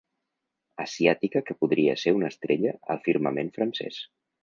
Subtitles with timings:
[0.85, 4.05] Asiàtica que podria ser una estrella al firmament francès.